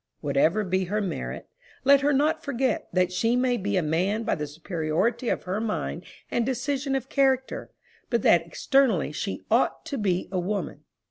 [0.21, 1.47] Whatever be her merit,
[1.83, 5.61] let her not forget that she may be a man by the superiority of her
[5.61, 7.69] mind and decision of character,
[8.09, 10.85] but that externally she ought to be a woman!